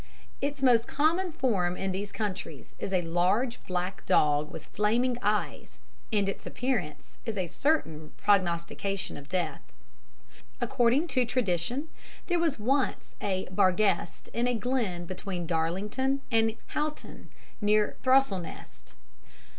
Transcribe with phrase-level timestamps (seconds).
[0.41, 5.77] Its most common form in these counties is a large, black dog with flaming eyes;
[6.11, 9.61] and its appearance is a certain prognostication of death.
[10.59, 11.89] According to tradition
[12.25, 17.29] there was once a "Barguest" in a glen between Darlington and Houghton,
[17.61, 18.93] near Throstlenest.